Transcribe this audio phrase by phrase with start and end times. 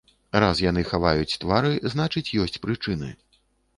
[0.43, 3.11] Раз яны хаваюць твары, значыць, ёсць прычыны.